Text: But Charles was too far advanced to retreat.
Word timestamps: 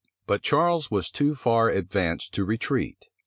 But 0.25 0.41
Charles 0.41 0.89
was 0.89 1.11
too 1.11 1.35
far 1.35 1.69
advanced 1.69 2.33
to 2.33 2.43
retreat. 2.43 3.07